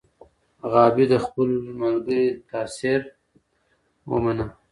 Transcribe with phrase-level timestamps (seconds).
[0.71, 1.49] غابي د خپل
[1.81, 2.99] ملګري تاثیر
[4.11, 4.45] ومنه.